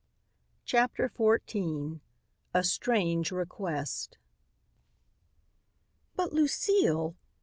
CHAPTER 0.65 1.09
XIV 1.15 1.99
A 2.55 2.63
STRANGE 2.63 3.31
REQUEST 3.31 4.17
"But, 6.15 6.33
Lucile!" 6.33 7.15